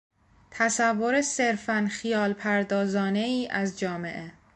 تصور 0.51 1.21
صرفا 1.21 1.87
خیال 1.91 2.33
پردازانهای 2.33 3.47
از 3.47 3.79
جامعه 3.79 4.31